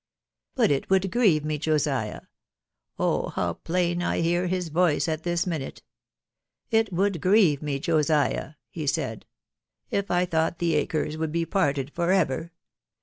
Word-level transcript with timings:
But 0.55 0.71
it 0.71 0.89
would 0.89 1.11
grieve 1.11 1.45
rae> 1.45 1.59
Josiah'.... 1.59 2.27
'Oh'! 2.97 3.29
how 3.35 3.53
plain 3.53 4.01
I 4.01 4.21
hear 4.21 4.47
his 4.47 4.69
voice 4.69 5.07
at 5.07 5.21
this 5.21 5.45
minute!— 5.45 5.83
'it 6.71 6.91
would 6.91 7.21
grieve 7.21 7.61
me, 7.61 7.77
Josiah,' 7.77 8.53
he 8.71 8.87
said, 8.87 9.27
'if 9.91 10.09
1' 10.09 10.25
thought 10.25 10.57
^e 10.57 10.73
acres 10.73 11.17
would 11.17 11.31
be. 11.31 11.45
parted 11.45 11.91
for 11.93 12.11
ever 12.11 12.51